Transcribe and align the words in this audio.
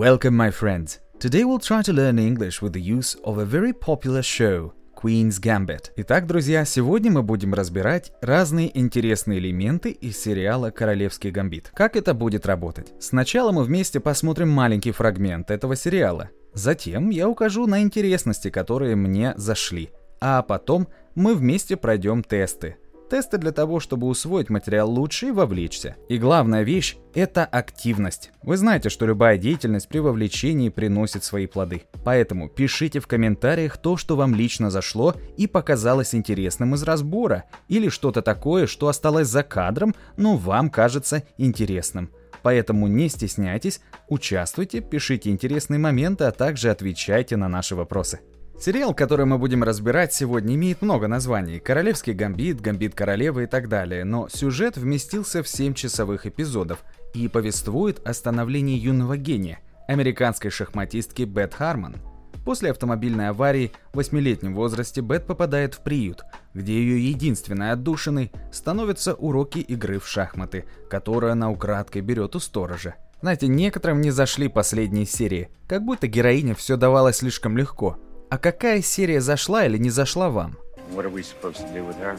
Welcome, 0.00 0.34
my 0.34 0.50
friends. 0.50 0.98
Today 1.18 1.44
we'll 1.44 1.58
try 1.58 1.82
to 1.82 1.92
learn 1.92 2.18
English 2.18 2.62
with 2.62 2.72
the 2.72 2.80
use 2.80 3.16
of 3.22 3.36
a 3.36 3.44
very 3.44 3.74
popular 3.74 4.22
show 4.22 4.72
Queen's 4.94 5.38
Gambit. 5.38 5.92
Итак, 5.96 6.26
друзья, 6.26 6.64
сегодня 6.64 7.10
мы 7.10 7.22
будем 7.22 7.52
разбирать 7.52 8.10
разные 8.22 8.70
интересные 8.78 9.40
элементы 9.40 9.90
из 9.90 10.18
сериала 10.18 10.70
«Королевский 10.70 11.30
гамбит». 11.30 11.70
Как 11.74 11.96
это 11.96 12.14
будет 12.14 12.46
работать? 12.46 12.94
Сначала 12.98 13.52
мы 13.52 13.62
вместе 13.62 14.00
посмотрим 14.00 14.48
маленький 14.48 14.92
фрагмент 14.92 15.50
этого 15.50 15.76
сериала. 15.76 16.30
Затем 16.54 17.10
я 17.10 17.28
укажу 17.28 17.66
на 17.66 17.82
интересности, 17.82 18.48
которые 18.48 18.96
мне 18.96 19.34
зашли. 19.36 19.90
А 20.18 20.40
потом 20.40 20.88
мы 21.14 21.34
вместе 21.34 21.76
пройдем 21.76 22.24
тесты. 22.24 22.78
Тесты 23.10 23.38
для 23.38 23.50
того, 23.50 23.80
чтобы 23.80 24.06
усвоить 24.06 24.50
материал 24.50 24.88
лучше 24.88 25.26
и 25.26 25.30
вовлечься. 25.32 25.96
И 26.08 26.16
главная 26.16 26.62
вещь– 26.62 26.96
это 27.14 27.44
активность. 27.44 28.30
Вы 28.44 28.56
знаете, 28.56 28.88
что 28.88 29.04
любая 29.04 29.36
деятельность 29.36 29.88
при 29.88 29.98
вовлечении 29.98 30.68
приносит 30.68 31.24
свои 31.24 31.46
плоды. 31.46 31.82
Поэтому 32.04 32.48
пишите 32.48 33.00
в 33.00 33.08
комментариях 33.08 33.78
то, 33.78 33.96
что 33.96 34.14
вам 34.14 34.36
лично 34.36 34.70
зашло 34.70 35.16
и 35.36 35.48
показалось 35.48 36.14
интересным 36.14 36.76
из 36.76 36.84
разбора, 36.84 37.46
или 37.66 37.88
что-то 37.88 38.22
такое, 38.22 38.68
что 38.68 38.86
осталось 38.86 39.26
за 39.26 39.42
кадром, 39.42 39.92
но 40.16 40.36
вам 40.36 40.70
кажется 40.70 41.24
интересным. 41.36 42.10
Поэтому 42.42 42.86
не 42.86 43.08
стесняйтесь, 43.08 43.80
участвуйте, 44.08 44.80
пишите 44.80 45.30
интересные 45.30 45.78
моменты, 45.78 46.24
а 46.24 46.30
также 46.30 46.70
отвечайте 46.70 47.36
на 47.36 47.48
наши 47.48 47.74
вопросы. 47.74 48.20
Сериал, 48.60 48.92
который 48.92 49.24
мы 49.24 49.38
будем 49.38 49.62
разбирать 49.62 50.12
сегодня, 50.12 50.54
имеет 50.54 50.82
много 50.82 51.08
названий. 51.08 51.60
Королевский 51.60 52.12
гамбит, 52.12 52.60
гамбит 52.60 52.94
королевы 52.94 53.44
и 53.44 53.46
так 53.46 53.70
далее, 53.70 54.04
но 54.04 54.28
сюжет 54.28 54.76
вместился 54.76 55.42
в 55.42 55.48
7 55.48 55.72
часовых 55.72 56.26
эпизодов 56.26 56.80
и 57.14 57.26
повествует 57.28 58.06
о 58.06 58.12
становлении 58.12 58.78
юного 58.78 59.16
гения, 59.16 59.60
американской 59.88 60.50
шахматистки 60.50 61.22
Бет 61.22 61.54
Харман. 61.54 61.96
После 62.44 62.70
автомобильной 62.70 63.30
аварии 63.30 63.72
в 63.94 63.98
8-летнем 63.98 64.54
возрасте 64.54 65.00
Бет 65.00 65.26
попадает 65.26 65.72
в 65.72 65.82
приют, 65.82 66.20
где 66.52 66.74
ее 66.74 67.08
единственной 67.08 67.70
отдушиной 67.70 68.30
становятся 68.52 69.14
уроки 69.14 69.60
игры 69.60 69.98
в 69.98 70.06
шахматы, 70.06 70.66
которые 70.90 71.32
она 71.32 71.50
украдкой 71.50 72.02
берет 72.02 72.36
у 72.36 72.40
сторожа. 72.40 72.96
Знаете, 73.22 73.46
некоторым 73.46 74.02
не 74.02 74.10
зашли 74.10 74.48
последние 74.48 75.06
серии, 75.06 75.48
как 75.66 75.82
будто 75.82 76.08
героине 76.08 76.54
все 76.54 76.76
давалось 76.76 77.16
слишком 77.16 77.56
легко– 77.56 77.96
а 78.29 78.37
какая 78.37 78.81
серия 78.81 79.21
зашла 79.21 79.65
или 79.65 79.77
не 79.77 79.89
зашла 79.89 80.29
вам? 80.29 80.57
What 80.91 81.05
are 81.05 81.09
we 81.09 81.23
supposed 81.23 81.57
to 81.57 81.73
do 81.73 81.83
with 81.85 81.97
her? 81.97 82.17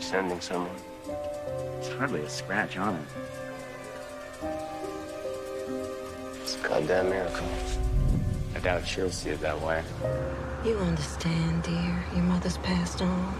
Sending 0.00 0.40
someone? 0.40 0.68
It's 1.78 1.88
hardly 1.98 2.22
a 2.22 2.28
scratch 2.28 2.76
on 2.76 2.94
it. 2.94 3.08
It's 6.42 6.56
a 6.56 6.68
goddamn 6.68 7.10
miracle. 7.10 7.46
I 8.54 8.58
doubt 8.60 8.86
she'll 8.86 9.10
see 9.10 9.30
it 9.30 9.40
that 9.40 9.60
way. 9.60 9.82
You 10.64 10.76
understand, 10.78 11.62
dear. 11.62 12.04
Your 12.14 12.24
mother's 12.24 12.58
passed 12.58 13.02
on. 13.02 13.34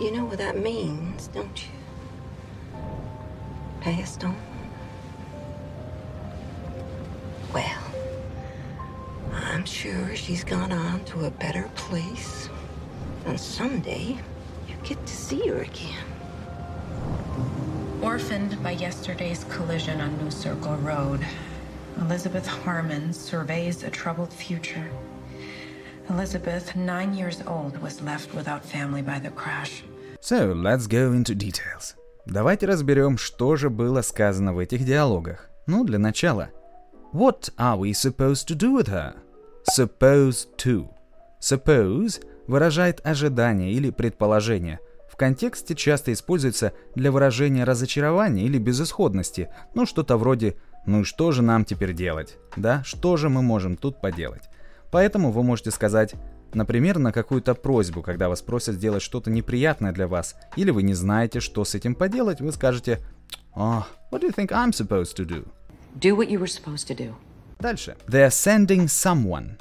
You 0.00 0.12
know 0.12 0.24
what 0.24 0.38
that 0.38 0.58
means, 0.58 1.28
don't 1.28 1.62
you? 1.62 1.70
Passed 3.80 4.24
on. 4.24 4.36
I'm 9.60 9.64
sure 9.64 10.16
she's 10.16 10.44
gone 10.44 10.72
on 10.72 11.04
to 11.06 11.26
a 11.26 11.30
better 11.30 11.70
place. 11.74 12.48
And 13.26 13.38
someday, 13.38 14.16
you 14.68 14.74
get 14.82 15.04
to 15.04 15.16
see 15.16 15.46
her 15.48 15.58
again. 15.58 16.04
Orphaned 18.02 18.62
by 18.62 18.72
yesterday's 18.72 19.44
collision 19.44 20.00
on 20.00 20.16
New 20.22 20.30
Circle 20.30 20.76
Road, 20.76 21.24
Elizabeth 22.00 22.46
Harmon 22.46 23.12
surveys 23.12 23.82
a 23.82 23.90
troubled 23.90 24.32
future. 24.32 24.90
Elizabeth, 26.08 26.76
nine 26.76 27.14
years 27.14 27.42
old, 27.46 27.80
was 27.82 28.00
left 28.02 28.34
without 28.34 28.64
family 28.64 29.02
by 29.02 29.18
the 29.18 29.30
crash. 29.30 29.82
So, 30.20 30.52
let's 30.52 30.86
go 30.86 31.12
into 31.12 31.34
details. 31.34 31.94
Давайте 32.26 32.66
разберем, 32.66 33.18
что 33.18 33.56
же 33.56 33.70
было 33.70 34.02
сказано 34.02 34.52
в 34.52 34.58
этих 34.58 34.84
диалогах. 34.84 35.48
Ну, 35.66 35.84
для 35.84 35.98
начала. 35.98 36.50
What 37.12 37.50
are 37.56 37.78
we 37.78 37.92
supposed 37.92 38.46
to 38.48 38.54
do 38.54 38.72
with 38.72 38.88
her? 38.88 39.14
Suppose 39.69 40.47
to. 40.57 40.89
Suppose 41.39 42.23
выражает 42.47 42.99
ожидание 43.05 43.71
или 43.71 43.89
предположение. 43.89 44.79
В 45.09 45.15
контексте 45.15 45.75
часто 45.75 46.13
используется 46.13 46.73
для 46.95 47.11
выражения 47.11 47.63
разочарования 47.63 48.43
или 48.43 48.57
безысходности, 48.57 49.49
ну 49.75 49.85
что-то 49.85 50.17
вроде 50.17 50.55
«ну 50.85 51.01
и 51.01 51.03
что 51.03 51.31
же 51.31 51.41
нам 51.43 51.65
теперь 51.65 51.93
делать?» 51.93 52.37
Да, 52.55 52.83
что 52.83 53.17
же 53.17 53.29
мы 53.29 53.41
можем 53.41 53.77
тут 53.77 54.01
поделать? 54.01 54.43
Поэтому 54.91 55.31
вы 55.31 55.43
можете 55.43 55.71
сказать, 55.71 56.15
например, 56.53 56.97
на 56.97 57.11
какую-то 57.11 57.55
просьбу, 57.55 58.01
когда 58.01 58.29
вас 58.29 58.41
просят 58.41 58.75
сделать 58.75 59.03
что-то 59.03 59.29
неприятное 59.29 59.91
для 59.91 60.07
вас, 60.07 60.35
или 60.55 60.71
вы 60.71 60.83
не 60.83 60.93
знаете, 60.93 61.39
что 61.39 61.63
с 61.63 61.75
этим 61.75 61.93
поделать, 61.93 62.41
вы 62.41 62.51
скажете 62.51 62.99
«Oh, 63.55 63.83
what 64.11 64.21
do 64.21 64.27
you 64.27 64.35
think 64.35 64.49
I'm 64.49 64.71
supposed 64.71 65.15
to 65.17 65.25
do?» 65.25 65.47
Do 65.95 66.15
what 66.15 66.29
you 66.29 66.39
were 66.39 66.47
supposed 66.47 66.87
to 66.87 66.95
do. 66.95 67.13
Дальше. 67.61 67.95
They're 68.07 68.29
sending 68.29 68.87
someone. 68.87 69.51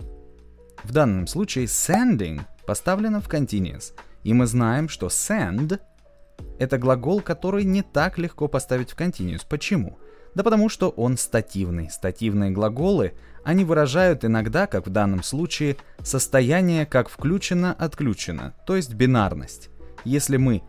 В 0.84 0.92
данном 0.92 1.26
случае 1.26 1.66
sending 1.66 2.40
поставлено 2.66 3.20
в 3.20 3.28
continuous. 3.28 3.92
И 4.24 4.32
мы 4.32 4.46
знаем, 4.46 4.88
что 4.88 5.08
send— 5.08 5.78
это 6.58 6.78
глагол, 6.78 7.20
который 7.20 7.64
не 7.64 7.82
так 7.82 8.16
легко 8.16 8.48
поставить 8.48 8.90
в 8.92 8.96
continuous. 8.96 9.42
Почему? 9.46 9.98
Да 10.34 10.42
потому 10.42 10.70
что 10.70 10.88
он 10.88 11.18
стативный. 11.18 11.90
Стативные 11.90 12.50
глаголы, 12.50 13.12
они 13.44 13.64
выражают 13.64 14.24
иногда, 14.24 14.66
как 14.66 14.86
в 14.86 14.90
данном 14.90 15.22
случае, 15.22 15.76
состояние 16.02 16.86
как 16.86 17.10
включено-отключено, 17.10 18.54
то 18.66 18.76
есть 18.76 18.94
бинарность. 18.94 19.68
Если 20.04 20.38
мы 20.38 20.62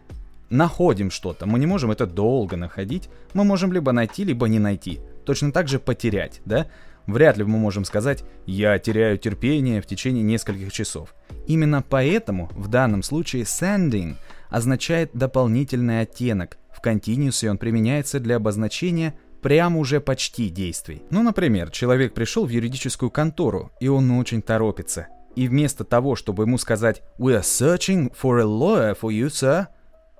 находим 0.50 1.12
что-то, 1.12 1.46
мы 1.46 1.60
не 1.60 1.66
можем 1.66 1.92
это 1.92 2.06
долго 2.06 2.58
находить, 2.58 3.10
мы 3.34 3.46
можем 3.46 3.72
либо 3.72 3.94
найти, 3.94 4.26
либо 4.26 4.48
не 4.48 4.60
найти. 4.60 5.00
Точно 5.26 5.52
так 5.52 5.68
же 5.68 5.80
потерять, 5.80 6.42
да? 6.46 6.68
Вряд 7.08 7.38
ли 7.38 7.44
мы 7.44 7.58
можем 7.58 7.86
сказать 7.86 8.24
«я 8.46 8.78
теряю 8.78 9.18
терпение 9.18 9.82
в 9.82 9.86
течение 9.86 10.24
нескольких 10.24 10.72
часов». 10.72 11.16
Именно 11.48 11.84
поэтому 11.88 12.50
в 12.56 12.68
данном 12.68 13.04
случае 13.04 13.44
sending 13.44 14.16
означает 14.50 15.12
дополнительный 15.14 16.02
оттенок. 16.02 16.58
В 16.72 16.82
континуусе 16.82 17.50
он 17.50 17.58
применяется 17.58 18.20
для 18.20 18.36
обозначения 18.36 19.16
прямо 19.42 19.80
уже 19.80 20.00
почти 20.00 20.50
действий. 20.50 21.02
Ну, 21.10 21.24
например, 21.24 21.72
человек 21.72 22.14
пришел 22.14 22.46
в 22.46 22.50
юридическую 22.50 23.10
контору, 23.10 23.72
и 23.80 23.88
он 23.88 24.12
очень 24.12 24.42
торопится. 24.42 25.08
И 25.36 25.48
вместо 25.48 25.84
того, 25.84 26.16
чтобы 26.16 26.44
ему 26.44 26.58
сказать 26.58 27.02
«We 27.18 27.40
are 27.40 27.42
searching 27.42 28.14
for 28.14 28.40
a 28.40 28.44
lawyer 28.44 28.98
for 29.00 29.10
you, 29.10 29.28
sir», 29.28 29.68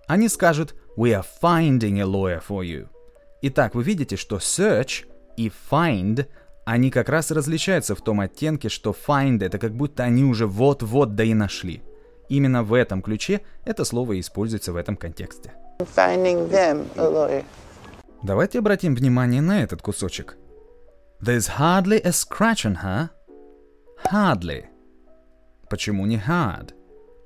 они 0.08 0.28
скажут 0.28 0.76
«We 0.98 1.12
are 1.12 1.26
finding 1.42 2.00
a 2.00 2.06
lawyer 2.06 2.42
for 2.46 2.66
you». 2.66 2.88
Итак, 3.44 3.76
вы 3.76 3.84
видите, 3.84 4.16
что 4.16 4.38
search 4.38 5.06
и 5.38 5.52
find– 5.70 6.26
они 6.66 6.92
как 6.92 7.10
раз 7.10 7.32
различаются 7.32 7.96
в 7.96 8.02
том 8.02 8.20
оттенке, 8.20 8.70
что 8.70 8.96
find 9.08 9.44
это 9.44 9.58
как 9.58 9.74
будто 9.76 10.04
они 10.04 10.24
уже 10.24 10.48
вот-вот 10.48 11.16
да 11.16 11.24
и 11.24 11.34
нашли. 11.34 11.82
Именно 12.30 12.64
в 12.64 12.74
этом 12.74 13.02
ключе 13.02 13.42
это 13.66 13.84
слово 13.84 14.20
используется 14.20 14.72
в 14.72 14.76
этом 14.76 14.96
контексте. 14.96 15.54
Them, 15.80 17.44
Давайте 18.24 18.60
обратим 18.60 18.96
внимание 18.96 19.42
на 19.42 19.64
этот 19.64 19.82
кусочек. 19.82 20.38
There's 21.22 21.50
hardly 21.58 22.02
a 22.04 22.12
scratch 22.12 22.66
on 22.66 22.78
her. 22.84 23.10
Hardly. 24.12 24.66
Почему 25.70 26.06
не 26.06 26.18
hard? 26.18 26.74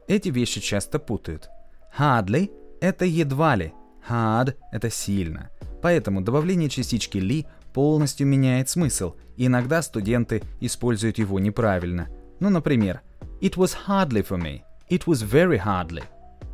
Эти 0.08 0.30
вещи 0.30 0.62
часто 0.62 1.00
путают. 1.00 1.50
Hardly– 1.98 2.50
это 2.82 3.06
едва 3.06 3.56
ли. 3.56 3.74
Hard– 4.10 4.56
это 4.72 4.90
сильно. 4.90 5.50
Поэтому 5.82 6.22
добавление 6.22 6.70
частички 6.70 7.18
ли 7.18 7.46
полностью 7.76 8.26
меняет 8.26 8.70
смысл, 8.70 9.16
иногда 9.36 9.82
студенты 9.82 10.42
используют 10.62 11.18
его 11.18 11.42
неправильно. 11.42 12.08
Ну, 12.40 12.50
например, 12.50 13.02
It 13.42 13.58
was 13.58 13.76
hardly 13.88 14.26
for 14.26 14.38
me. 14.42 14.62
It 14.90 15.04
was 15.06 15.26
very 15.30 15.62
hardly. 15.62 16.04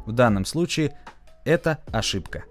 В 0.07 0.13
данном 0.13 0.45
случае 0.45 0.97
это 1.45 1.77
ошибка. 1.91 2.45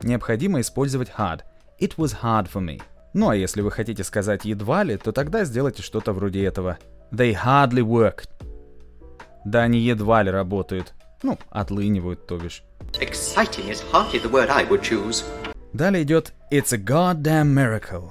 Необходимо 0.00 0.60
использовать 0.60 1.10
hard. 1.18 1.40
It 1.80 1.96
was 1.96 2.16
hard 2.22 2.48
for 2.48 2.62
me. 2.64 2.80
Ну 3.14 3.30
а 3.30 3.34
если 3.34 3.62
вы 3.62 3.72
хотите 3.72 4.04
сказать 4.04 4.44
едва 4.44 4.84
ли, 4.84 4.96
то 4.96 5.10
тогда 5.10 5.44
сделайте 5.44 5.82
что-то 5.82 6.12
вроде 6.12 6.44
этого. 6.44 6.78
They 7.10 7.34
hardly 7.34 7.82
worked. 7.82 8.28
Да 9.44 9.62
они 9.62 9.80
едва 9.80 10.22
ли 10.22 10.30
работают. 10.30 10.94
Ну, 11.24 11.36
отлынивают, 11.50 12.28
то 12.28 12.38
бишь. 12.38 12.62
Exciting 13.00 13.68
is 13.68 13.82
hardly 13.92 14.22
the 14.22 14.30
word 14.30 14.50
I 14.50 14.64
would 14.68 14.82
choose. 14.82 15.24
Далее 15.74 16.04
идет 16.04 16.34
It's 16.52 16.72
a 16.72 16.78
goddamn 16.78 17.52
miracle. 17.52 18.10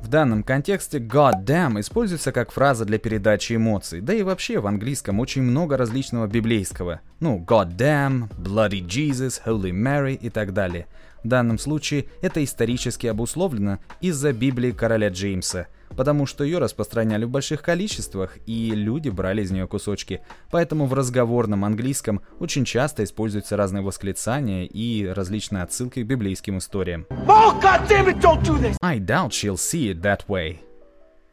В 0.00 0.08
данном 0.08 0.42
контексте 0.42 0.98
goddamn 0.98 1.78
используется 1.78 2.32
как 2.32 2.50
фраза 2.50 2.86
для 2.86 2.96
передачи 2.96 3.56
эмоций, 3.56 4.00
да 4.00 4.14
и 4.14 4.22
вообще 4.22 4.58
в 4.58 4.66
английском 4.66 5.20
очень 5.20 5.42
много 5.42 5.76
различного 5.76 6.26
библейского. 6.26 7.02
Ну, 7.20 7.44
goddamn, 7.46 8.30
bloody 8.38 8.82
Jesus, 8.86 9.42
Holy 9.44 9.70
Mary 9.70 10.14
и 10.14 10.30
так 10.30 10.54
далее. 10.54 10.86
В 11.22 11.28
данном 11.28 11.58
случае 11.58 12.06
это 12.22 12.42
исторически 12.42 13.06
обусловлено 13.06 13.80
из-за 14.00 14.32
Библии 14.32 14.70
короля 14.70 15.10
Джеймса. 15.10 15.66
Потому 15.96 16.26
что 16.26 16.44
ее 16.44 16.58
распространяли 16.58 17.24
в 17.24 17.30
больших 17.30 17.62
количествах, 17.62 18.38
и 18.46 18.72
люди 18.74 19.08
брали 19.08 19.42
из 19.42 19.50
нее 19.50 19.66
кусочки. 19.66 20.20
Поэтому 20.50 20.86
в 20.86 20.94
разговорном 20.94 21.64
английском 21.64 22.22
очень 22.40 22.64
часто 22.64 23.04
используются 23.04 23.56
разные 23.56 23.82
восклицания 23.82 24.64
и 24.64 25.06
различные 25.06 25.62
отсылки 25.62 26.02
к 26.02 26.06
библейским 26.06 26.58
историям. 26.58 27.06
Oh, 27.26 27.60
it, 27.60 28.76
I 28.82 28.98
doubt 28.98 29.30
she'll 29.30 29.56
see 29.56 29.92
it 29.92 30.00
that 30.02 30.26
way. 30.28 30.58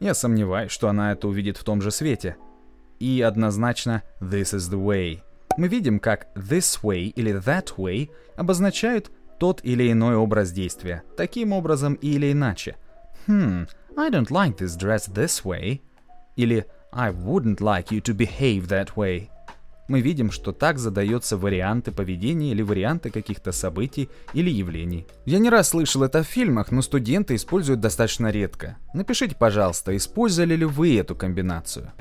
Я 0.00 0.14
сомневаюсь, 0.14 0.72
что 0.72 0.88
она 0.88 1.12
это 1.12 1.28
увидит 1.28 1.56
в 1.56 1.64
том 1.64 1.80
же 1.80 1.90
свете. 1.90 2.36
И 2.98 3.20
однозначно 3.20 4.02
«this 4.20 4.54
is 4.54 4.70
the 4.70 4.80
way». 4.80 5.20
Мы 5.56 5.68
видим, 5.68 5.98
как 6.00 6.26
«this 6.36 6.80
way» 6.82 7.04
или 7.04 7.34
«that 7.34 7.76
way» 7.76 8.10
обозначают 8.36 9.10
тот 9.38 9.60
или 9.64 9.90
иной 9.90 10.16
образ 10.16 10.52
действия, 10.52 11.02
таким 11.16 11.52
образом 11.52 11.94
или 11.94 12.30
иначе. 12.30 12.76
Hmm, 13.26 13.64
I 13.96 14.10
don't 14.10 14.30
like 14.30 14.56
this 14.56 14.76
dress 14.76 15.06
this 15.06 15.44
way. 15.44 15.80
Или 16.36 16.64
I 16.92 17.10
wouldn't 17.10 17.60
like 17.60 17.90
you 17.90 18.00
to 18.02 18.14
behave 18.14 18.68
that 18.68 18.96
way 18.96 19.30
мы 19.92 20.00
видим, 20.00 20.30
что 20.30 20.52
так 20.52 20.78
задается 20.78 21.36
варианты 21.36 21.92
поведения 21.92 22.52
или 22.52 22.62
варианты 22.62 23.10
каких-то 23.10 23.52
событий 23.52 24.08
или 24.32 24.48
явлений. 24.48 25.06
Я 25.26 25.38
не 25.38 25.50
раз 25.50 25.68
слышал 25.68 26.02
это 26.02 26.22
в 26.22 26.26
фильмах, 26.26 26.70
но 26.70 26.80
студенты 26.80 27.34
используют 27.34 27.80
достаточно 27.80 28.30
редко. 28.30 28.78
Напишите, 28.94 29.36
пожалуйста, 29.36 29.94
использовали 29.94 30.56
ли 30.56 30.64
вы 30.64 30.98
эту 30.98 31.14
комбинацию. 31.14 31.92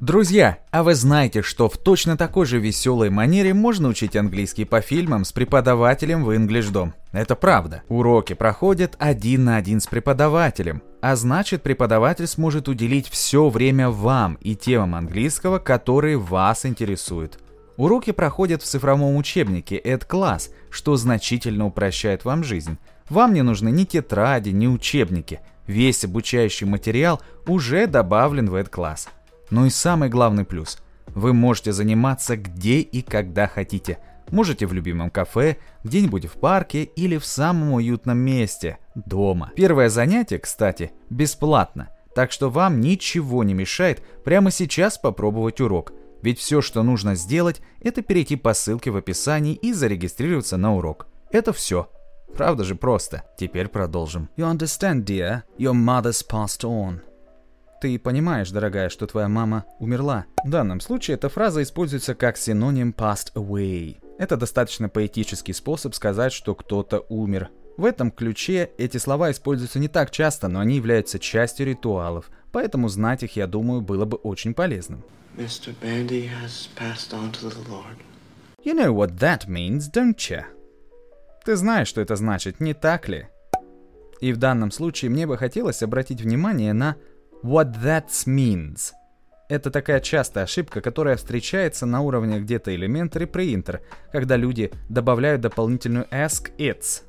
Друзья, 0.00 0.60
а 0.70 0.82
вы 0.82 0.94
знаете, 0.94 1.42
что 1.42 1.68
в 1.68 1.76
точно 1.76 2.16
такой 2.16 2.46
же 2.46 2.58
веселой 2.58 3.10
манере 3.10 3.52
можно 3.52 3.88
учить 3.88 4.16
английский 4.16 4.64
по 4.64 4.80
фильмам 4.80 5.26
с 5.26 5.32
преподавателем 5.32 6.24
в 6.24 6.30
English 6.30 6.72
Dom? 6.72 6.92
Это 7.12 7.36
правда. 7.36 7.82
Уроки 7.90 8.32
проходят 8.32 8.96
один 8.98 9.44
на 9.44 9.58
один 9.58 9.78
с 9.78 9.86
преподавателем. 9.86 10.80
А 11.02 11.16
значит, 11.16 11.62
преподаватель 11.62 12.26
сможет 12.26 12.66
уделить 12.66 13.10
все 13.10 13.50
время 13.50 13.90
вам 13.90 14.38
и 14.40 14.56
темам 14.56 14.94
английского, 14.94 15.58
которые 15.58 16.16
вас 16.16 16.64
интересуют. 16.64 17.38
Уроки 17.76 18.12
проходят 18.12 18.62
в 18.62 18.66
цифровом 18.66 19.16
учебнике 19.16 19.78
EdClass, 19.78 20.48
что 20.70 20.96
значительно 20.96 21.66
упрощает 21.66 22.24
вам 22.24 22.42
жизнь. 22.42 22.78
Вам 23.10 23.34
не 23.34 23.42
нужны 23.42 23.70
ни 23.70 23.84
тетради, 23.84 24.48
ни 24.48 24.66
учебники. 24.66 25.40
Весь 25.66 26.06
обучающий 26.06 26.66
материал 26.66 27.20
уже 27.46 27.86
добавлен 27.86 28.48
в 28.48 28.54
EdClass. 28.54 29.08
Ну 29.50 29.66
и 29.66 29.70
самый 29.70 30.08
главный 30.08 30.44
плюс– 30.44 30.78
вы 31.14 31.32
можете 31.32 31.72
заниматься 31.72 32.36
где 32.36 32.80
и 32.80 33.02
когда 33.02 33.48
хотите– 33.48 33.98
Можете 34.30 34.66
в 34.66 34.72
любимом 34.72 35.10
кафе, 35.10 35.56
где-нибудь 35.84 36.26
в 36.26 36.32
парке 36.34 36.84
или 36.84 37.18
в 37.18 37.26
самом 37.26 37.72
уютном 37.72 38.18
месте– 38.18 38.78
дома. 38.94 39.52
Первое 39.56 39.88
занятие, 39.88 40.38
кстати, 40.38 40.92
бесплатно, 41.10 41.88
так 42.14 42.30
что 42.30 42.48
вам 42.48 42.80
ничего 42.80 43.42
не 43.44 43.54
мешает 43.54 44.02
прямо 44.24 44.50
сейчас 44.50 44.98
попробовать 44.98 45.60
урок. 45.60 45.92
Ведь 46.22 46.38
все, 46.38 46.60
что 46.60 46.82
нужно 46.82 47.14
сделать, 47.14 47.60
это 47.80 48.02
перейти 48.02 48.36
по 48.36 48.54
ссылке 48.54 48.90
в 48.90 48.96
описании 48.96 49.54
и 49.54 49.72
зарегистрироваться 49.72 50.56
на 50.56 50.76
урок. 50.76 51.08
Это 51.32 51.52
все. 51.52 51.90
Правда 52.36 52.62
же 52.62 52.74
просто. 52.74 53.24
Теперь 53.38 53.68
продолжим. 53.68 54.28
You 54.36 54.52
understand, 54.52 55.04
dear, 55.04 55.42
your 55.58 55.72
mother's 55.72 56.22
passed 56.22 56.62
on. 56.62 57.00
Ты 57.80 57.98
понимаешь, 57.98 58.50
дорогая, 58.50 58.90
что 58.90 59.06
твоя 59.06 59.28
мама 59.28 59.64
умерла. 59.78 60.26
В 60.44 60.50
данном 60.50 60.80
случае 60.80 61.14
эта 61.14 61.30
фраза 61.30 61.62
используется 61.62 62.14
как 62.14 62.36
синоним 62.36 62.94
passed 62.96 63.32
away. 63.34 63.96
Это 64.18 64.36
достаточно 64.36 64.90
поэтический 64.90 65.54
способ 65.54 65.94
сказать, 65.94 66.34
что 66.34 66.54
кто-то 66.54 67.06
умер. 67.08 67.48
В 67.78 67.86
этом 67.86 68.10
ключе 68.10 68.70
эти 68.76 68.98
слова 68.98 69.30
используются 69.30 69.78
не 69.78 69.88
так 69.88 70.10
часто, 70.10 70.48
но 70.48 70.60
они 70.60 70.76
являются 70.76 71.18
частью 71.18 71.66
ритуалов, 71.68 72.30
поэтому 72.52 72.88
знать 72.88 73.22
их, 73.22 73.36
я 73.36 73.46
думаю, 73.46 73.80
было 73.80 74.04
бы 74.04 74.18
очень 74.18 74.52
полезным. 74.52 75.02
Mr. 75.38 75.74
Bandy 75.80 76.28
has 76.28 76.68
passed 76.76 77.14
on 77.14 77.32
to 77.32 77.48
the 77.48 77.66
Lord. 77.70 77.96
You 78.62 78.74
know 78.74 78.92
what 78.92 79.18
that 79.20 79.48
means, 79.48 79.90
don't 79.90 80.18
you? 80.28 80.42
Ты 81.46 81.56
знаешь, 81.56 81.88
что 81.88 82.02
это 82.02 82.16
значит, 82.16 82.60
не 82.60 82.74
так 82.74 83.08
ли? 83.08 83.28
И 84.20 84.34
в 84.34 84.36
данном 84.36 84.70
случае 84.70 85.10
мне 85.10 85.26
бы 85.26 85.38
хотелось 85.38 85.82
обратить 85.82 86.20
внимание 86.20 86.74
на 86.74 86.96
what 87.42 87.74
that 87.82 88.08
means– 88.26 88.92
это 89.50 89.72
такая 89.72 89.98
частая 89.98 90.44
ошибка, 90.44 90.80
которая 90.80 91.16
встречается 91.16 91.84
на 91.84 92.02
уровне 92.02 92.38
где-то 92.38 92.72
elementary 92.72 93.28
printer, 93.28 93.80
когда 94.12 94.36
люди 94.36 94.70
добавляют 94.88 95.40
дополнительную 95.40 96.06
ask 96.12 96.56
its. 96.56 97.02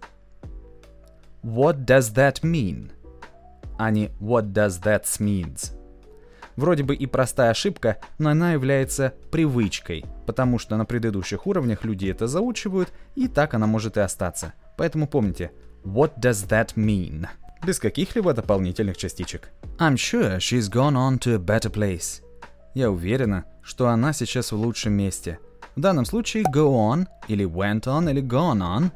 What 1.44 1.86
does 1.86 2.16
that 2.16 2.42
mean? 2.42 2.92
А 3.78 3.92
не 3.92 4.10
what 4.20 4.54
does 4.54 4.82
that 4.84 5.04
means? 5.20 5.78
Вроде 6.56 6.82
бы 6.82 6.96
и 6.96 7.06
простая 7.06 7.52
ошибка, 7.52 7.98
но 8.18 8.32
она 8.32 8.54
является 8.54 9.14
привычкой, 9.30 10.04
потому 10.26 10.58
что 10.58 10.78
на 10.78 10.86
предыдущих 10.86 11.46
уровнях 11.46 11.86
люди 11.86 12.08
это 12.08 12.26
заучивают, 12.26 12.92
и 13.14 13.28
так 13.28 13.54
она 13.54 13.68
может 13.68 13.98
и 13.98 14.00
остаться. 14.00 14.54
Поэтому 14.78 15.08
помните, 15.08 15.52
what 15.84 16.14
does 16.20 16.50
that 16.50 16.74
mean? 16.76 17.28
Без 17.66 17.80
каких-либо 17.80 18.34
дополнительных 18.34 18.98
частичек. 18.98 19.50
I'm 19.78 19.96
sure 19.96 20.38
she's 20.38 20.70
gone 20.70 20.96
on 20.96 21.20
to 21.20 21.36
a 21.36 21.38
better 21.38 21.72
place. 21.72 22.24
Я 22.74 22.90
уверена, 22.90 23.46
что 23.62 23.88
она 23.88 24.14
сейчас 24.14 24.52
в 24.52 24.56
лучшем 24.56 24.94
месте. 24.94 25.40
В 25.76 25.80
данном 25.80 26.06
случае 26.06 26.44
go 26.44 26.74
on 26.74 27.08
или 27.28 27.46
went 27.46 27.84
on 27.84 28.10
или 28.10 28.22
gone 28.22 28.60
on 28.60 28.92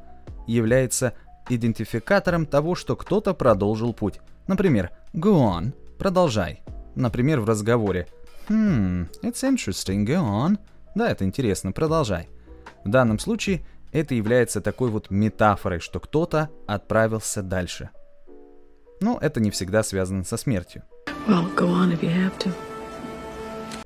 является 0.47 1.13
идентификатором 1.49 2.45
того, 2.45 2.75
что 2.75 2.95
кто-то 2.95 3.33
продолжил 3.33 3.93
путь. 3.93 4.19
Например, 4.47 4.91
go 5.13 5.35
on– 5.35 5.73
продолжай. 5.99 6.61
Например, 6.95 7.39
в 7.39 7.45
разговоре 7.45 8.07
Hmm, 8.47 9.09
it's 9.23 9.43
interesting, 9.43 10.05
go 10.05 10.21
on. 10.21 10.59
Да, 10.93 11.09
это 11.09 11.23
интересно, 11.25 11.71
продолжай. 11.71 12.29
В 12.83 12.89
данном 12.89 13.17
случае 13.17 13.65
это 13.91 14.13
является 14.13 14.61
такой 14.61 14.91
вот 14.91 15.09
метафорой, 15.09 15.79
что 15.79 15.99
кто-то 15.99 16.49
отправился 16.67 17.41
дальше. 17.41 17.89
Но 19.01 19.17
это 19.21 19.39
не 19.39 19.51
всегда 19.51 19.83
связано 19.83 20.23
со 20.23 20.37
смертью. 20.37 20.83
Well, 21.27 21.53
go 21.55 21.67
on 21.67 21.91
if 21.91 22.01
you 22.01 22.09
have 22.09 22.37
to. 22.39 22.51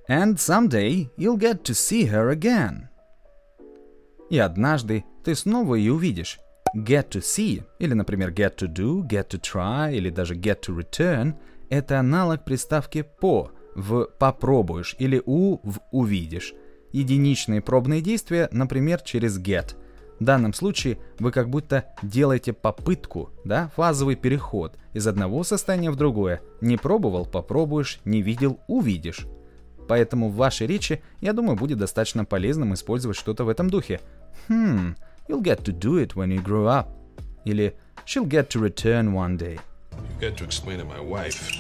And 0.07 0.37
someday 0.37 1.09
you'll 1.17 1.37
get 1.37 1.63
to 1.63 1.73
see 1.73 2.09
her 2.09 2.31
again. 2.31 2.87
И 4.29 4.37
однажды 4.37 5.05
ты 5.23 5.35
снова 5.35 5.75
ее 5.75 5.93
увидишь. 5.93 6.39
Get 6.75 7.09
to 7.09 7.21
see, 7.21 7.63
или, 7.79 7.93
например, 7.93 8.31
get 8.31 8.57
to 8.57 8.67
do, 8.67 9.01
get 9.07 9.29
to 9.29 9.39
try, 9.39 9.91
или 9.93 10.09
даже 10.09 10.35
get 10.35 10.61
to 10.67 10.75
return– 10.75 11.33
это 11.69 11.99
аналог 11.99 12.43
приставки 12.43 13.03
по 13.03 13.51
в 13.75 14.09
попробуешь 14.17 14.95
или 14.99 15.21
у 15.25 15.57
в 15.63 15.79
увидишь. 15.91 16.53
Единичные 16.91 17.61
пробные 17.61 18.01
действия, 18.01 18.49
например, 18.51 19.01
через 19.01 19.39
get. 19.39 19.75
В 20.19 20.23
данном 20.23 20.53
случае 20.53 20.97
вы 21.17 21.31
как 21.31 21.49
будто 21.49 21.85
делаете 22.03 22.51
попытку, 22.51 23.31
да, 23.45 23.69
фазовый 23.75 24.15
переход 24.15 24.75
из 24.93 25.07
одного 25.07 25.43
состояния 25.43 25.91
в 25.91 25.95
другое. 25.95 26.41
Не 26.61 26.77
пробовал– 26.77 27.25
попробуешь, 27.31 27.99
не 28.03 28.21
видел– 28.21 28.59
увидишь. 28.67 29.25
Поэтому 29.87 30.29
в 30.29 30.35
вашей 30.35 30.67
речи, 30.67 31.01
я 31.21 31.33
думаю, 31.33 31.55
будет 31.55 31.77
достаточно 31.77 32.25
полезным 32.25 32.73
использовать 32.73 33.17
что-то 33.17 33.43
в 33.45 33.49
этом 33.49 33.69
духе. 33.69 34.01
Hmm, 34.47 34.95
you'll 35.27 35.41
get 35.41 35.63
to 35.63 35.77
do 35.77 36.03
it 36.03 36.15
when 36.15 36.27
you 36.27 36.43
grow 36.43 36.67
up. 36.67 36.87
Или 37.45 37.75
she'll 38.05 38.27
get 38.27 38.49
to 38.49 38.59
return 38.61 39.13
one 39.13 39.37
day. 39.37 39.59
You 40.19 40.29
got 40.29 40.37
to 40.37 40.43
explain 40.43 40.79
to 40.79 40.85
my 40.85 40.99
wife 40.99 41.57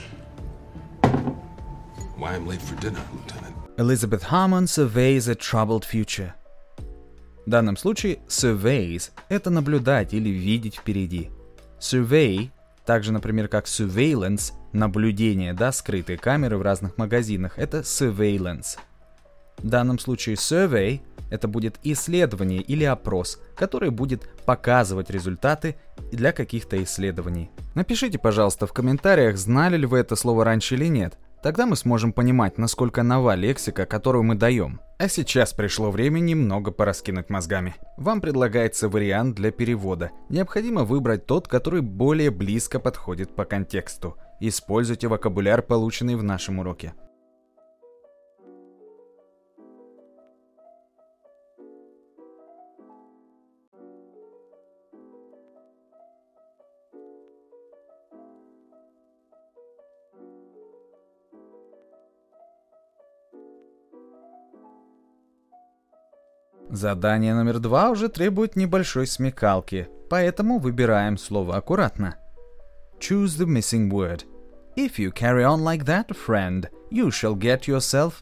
why 2.17 2.35
I'm 2.35 2.45
late 2.45 2.61
for 2.61 2.75
dinner, 2.81 3.01
Lieutenant. 3.13 3.55
Elizabeth 3.77 4.23
Harmon 4.23 4.67
surveys 4.67 5.27
a 5.29 5.35
troubled 5.35 5.85
future. 5.85 6.33
В 7.49 7.51
данном 7.51 7.77
случае 7.77 8.19
surveys— 8.27 9.09
это 9.27 9.49
наблюдать 9.49 10.13
или 10.13 10.29
видеть 10.29 10.75
впереди. 10.75 11.31
Survey, 11.79 12.51
также, 12.85 13.11
например, 13.11 13.47
как 13.47 13.65
surveillance, 13.65 14.53
наблюдение, 14.71 15.55
да, 15.55 15.71
скрытые 15.71 16.19
камеры 16.19 16.59
в 16.59 16.61
разных 16.61 16.99
магазинах, 16.99 17.57
это 17.57 17.79
surveillance. 17.79 18.77
В 19.57 19.67
данном 19.67 19.97
случае 19.97 20.35
survey 20.35 21.01
это 21.31 21.47
будет 21.47 21.79
исследование 21.81 22.61
или 22.61 22.83
опрос, 22.83 23.41
который 23.55 23.89
будет 23.89 24.29
показывать 24.45 25.09
результаты 25.09 25.75
для 26.11 26.33
каких-то 26.33 26.79
исследований. 26.83 27.49
Напишите, 27.73 28.19
пожалуйста, 28.19 28.67
в 28.67 28.73
комментариях, 28.73 29.37
знали 29.37 29.75
ли 29.75 29.87
вы 29.87 29.97
это 29.97 30.15
слово 30.15 30.45
раньше 30.45 30.75
или 30.75 30.85
нет. 30.85 31.17
Тогда 31.41 31.65
мы 31.65 31.75
сможем 31.75 32.11
понимать, 32.11 32.57
насколько 32.57 33.01
нова 33.01 33.35
лексика, 33.35 33.85
которую 33.85 34.23
мы 34.23 34.35
даем. 34.35 34.81
А 34.97 35.07
сейчас 35.07 35.53
пришло 35.53 35.89
время 35.89 36.19
немного 36.19 36.71
пораскинуть 36.71 37.29
мозгами. 37.29 37.75
Вам 37.95 38.19
предлагается 38.19 38.89
вариант 38.89 39.35
для 39.35 39.51
перевода. 39.51 40.11
Необходимо 40.27 40.83
выбрать 40.83 41.25
тот, 41.25 41.47
который 41.47 41.81
более 41.81 42.31
близко 42.31 42.79
подходит 42.79 43.33
по 43.33 43.45
контексту. 43.45 44.17
Используйте 44.41 45.07
вокабуляр, 45.07 45.61
полученный 45.61 46.15
в 46.15 46.23
нашем 46.23 46.59
уроке. 46.59 46.93
Задание 66.69 67.33
номер 67.33 67.59
два 67.59 67.89
уже 67.89 68.09
требует 68.09 68.55
небольшой 68.55 69.07
смекалки, 69.07 69.89
поэтому 70.09 70.59
выбираем 70.59 71.17
слово 71.17 71.57
аккуратно. 71.57 72.17
Choose 72.99 73.37
the 73.37 73.47
missing 73.47 73.89
word. 73.89 74.25
If 74.75 74.99
you 74.99 75.11
carry 75.11 75.43
on 75.43 75.63
like 75.63 75.85
that, 75.85 76.09
friend, 76.09 76.69
you 76.91 77.07
shall 77.07 77.35
get 77.35 77.61
yourself... 77.61 78.13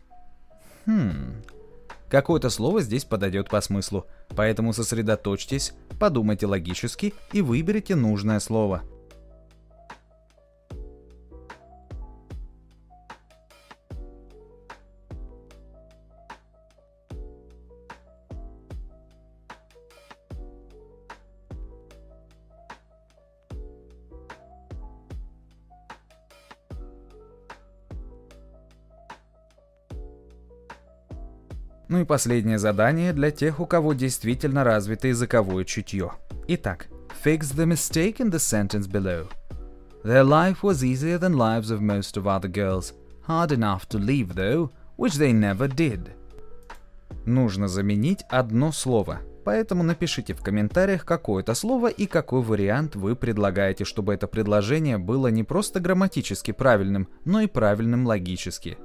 Хм... 0.85 1.43
Какое-то 2.09 2.49
слово 2.49 2.81
здесь 2.81 3.03
подойдет 3.03 3.49
по 3.49 3.59
смыслу, 3.59 4.05
поэтому 4.29 4.71
сосредоточьтесь, 4.71 5.73
подумайте 5.99 6.45
логически 6.45 7.13
и 7.33 7.41
выберите 7.41 7.95
нужное 7.95 8.39
слово. 8.39 8.83
Ну 31.89 32.01
и 32.01 32.05
последнее 32.05 32.59
задание 32.59 33.13
для 33.13 33.31
тех, 33.31 33.59
у 33.59 33.65
кого 33.65 33.93
действительно 33.93 34.63
развито 34.63 35.07
языковое 35.07 35.63
чутье. 35.63 36.11
Итак, 36.47 36.87
fix 37.23 37.53
the 37.55 37.65
mistake 37.65 38.17
in 38.17 38.29
the 38.29 38.39
sentence 38.39 38.87
below. 38.87 39.27
Their 40.03 40.23
life 40.23 40.61
was 40.61 40.83
easier 40.83 41.17
than 41.17 41.37
lives 41.37 41.71
of 41.71 41.81
most 41.81 42.17
of 42.17 42.25
other 42.25 42.49
girls. 42.49 42.93
Hard 43.27 43.51
enough 43.51 43.87
to 43.89 43.97
leave 43.97 44.35
though, 44.35 44.69
which 44.97 45.17
they 45.17 45.33
never 45.33 45.67
did. 45.67 46.09
Нужно 47.25 47.67
заменить 47.67 48.23
одно 48.29 48.71
слово, 48.71 49.19
поэтому 49.43 49.83
напишите 49.83 50.33
в 50.33 50.41
комментариях 50.41 51.05
какое-то 51.05 51.55
слово 51.55 51.87
и 51.87 52.05
какой 52.05 52.41
вариант 52.41 52.95
вы 52.95 53.15
предлагаете, 53.15 53.85
чтобы 53.85 54.13
это 54.13 54.27
предложение 54.27 54.97
было 54.97 55.27
не 55.27 55.43
просто 55.43 55.79
грамматически 55.79 56.51
правильным, 56.51 57.07
но 57.25 57.41
и 57.41 57.47
правильным 57.47 58.05
логически. 58.05 58.77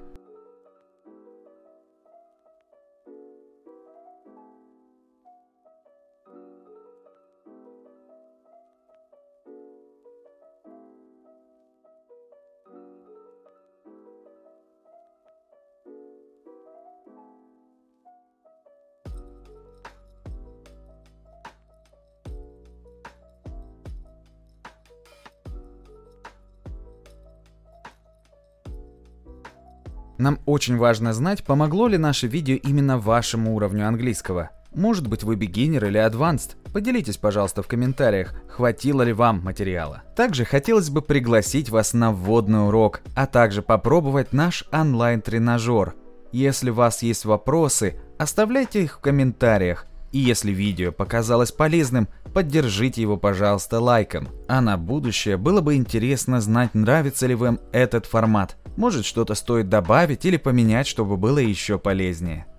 Нам 30.22 30.38
очень 30.46 30.76
важно 30.76 31.12
знать, 31.12 31.42
помогло 31.42 31.88
ли 31.88 31.98
наше 31.98 32.28
видео 32.28 32.54
именно 32.54 32.96
вашему 32.96 33.56
уровню 33.56 33.88
английского. 33.88 34.50
Может 34.72 35.08
быть 35.08 35.24
вы 35.24 35.34
бигинер 35.34 35.86
или 35.86 35.98
адванст? 35.98 36.56
Поделитесь, 36.72 37.16
пожалуйста, 37.16 37.64
в 37.64 37.66
комментариях, 37.66 38.32
хватило 38.48 39.02
ли 39.02 39.12
вам 39.12 39.42
материала. 39.42 40.04
Также 40.14 40.44
хотелось 40.44 40.90
бы 40.90 41.02
пригласить 41.02 41.70
вас 41.70 41.92
на 41.92 42.12
вводный 42.12 42.68
урок, 42.68 43.00
а 43.16 43.26
также 43.26 43.62
попробовать 43.62 44.32
наш 44.32 44.62
онлайн-тренажер. 44.70 45.94
Если 46.30 46.70
у 46.70 46.74
вас 46.74 47.02
есть 47.02 47.24
вопросы, 47.24 47.98
оставляйте 48.16 48.84
их 48.84 48.98
в 48.98 49.00
комментариях. 49.00 49.86
И 50.12 50.18
если 50.18 50.52
видео 50.52 50.92
показалось 50.92 51.52
полезным, 51.52 52.06
поддержите 52.34 53.00
его, 53.00 53.16
пожалуйста, 53.16 53.80
лайком. 53.80 54.28
А 54.46 54.60
на 54.60 54.76
будущее 54.76 55.38
было 55.38 55.60
бы 55.62 55.74
интересно 55.74 56.40
знать, 56.40 56.74
нравится 56.74 57.26
ли 57.26 57.34
вам 57.34 57.58
этот 57.72 58.06
формат. 58.06 58.56
Может 58.76 59.04
что-то 59.04 59.34
стоит 59.34 59.68
добавить 59.68 60.24
или 60.24 60.36
поменять, 60.36 60.86
чтобы 60.86 61.16
было 61.16 61.38
еще 61.38 61.78
полезнее. 61.78 62.46